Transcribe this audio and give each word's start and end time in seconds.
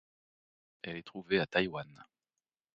Elle 0.81 0.95
est 0.97 1.03
trouvée 1.05 1.37
à 1.39 1.45
Taïwan. 1.45 2.03